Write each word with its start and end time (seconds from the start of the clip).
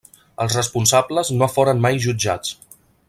Els 0.45 0.55
responsables 0.59 1.31
no 1.41 1.51
foren 1.57 1.85
mai 1.85 2.01
jutjats. 2.07 2.57